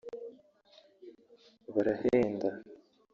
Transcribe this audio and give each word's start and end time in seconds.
barahenda 1.73 2.49